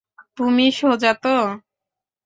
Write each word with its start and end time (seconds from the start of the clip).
তুমি 0.37 0.65
সোজা 0.71 1.11
তো? 1.23 1.35